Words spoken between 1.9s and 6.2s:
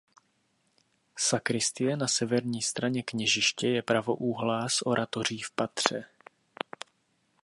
na severní straně kněžiště je pravoúhlá s oratoří v patře.